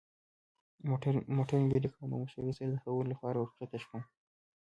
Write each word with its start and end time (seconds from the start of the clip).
موټر 1.37 1.61
مې 1.61 1.65
برېک 1.71 1.91
کړ 1.95 1.99
او 2.03 2.09
له 2.11 2.15
مشرې 2.21 2.51
سره 2.57 2.69
د 2.71 2.75
خبرو 2.83 3.09
لپاره 3.11 3.37
ور 3.39 3.47
کښته 3.51 3.77
شوم. 3.83 4.01